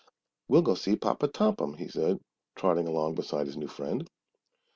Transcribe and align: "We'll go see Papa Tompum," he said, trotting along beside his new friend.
"We'll 0.47 0.63
go 0.63 0.73
see 0.73 0.95
Papa 0.95 1.27
Tompum," 1.27 1.75
he 1.77 1.87
said, 1.87 2.17
trotting 2.55 2.87
along 2.87 3.13
beside 3.13 3.45
his 3.45 3.55
new 3.55 3.67
friend. 3.67 4.09